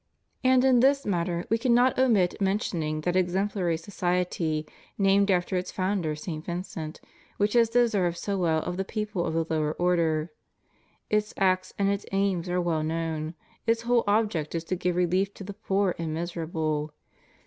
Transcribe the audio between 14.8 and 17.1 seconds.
relief to the poor and miserable.